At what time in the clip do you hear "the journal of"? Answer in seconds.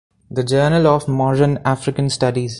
0.31-1.07